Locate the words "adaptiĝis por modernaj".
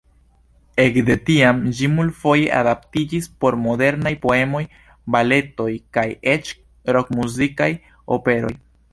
2.59-4.13